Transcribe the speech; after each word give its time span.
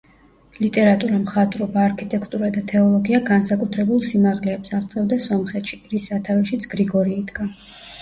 ლიტერატურა, 0.61 1.19
მხატვრობა, 1.25 1.83
არქიტექტურა 1.89 2.49
და 2.57 2.65
თეოლოგია 2.73 3.21
განსაკუთრებულ 3.29 4.03
სიმაღლეებს 4.11 4.77
აღწევდა 4.81 5.23
სომხეთში, 5.31 5.83
რის 5.95 6.11
სათავეშიც 6.13 6.71
გრიგორი 6.77 7.19
იდგა. 7.25 7.53